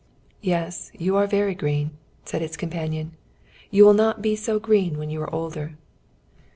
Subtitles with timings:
[0.41, 1.91] "Yes, you are very green,"
[2.25, 3.11] said its companion.
[3.69, 5.75] "You will not be so green when you are older."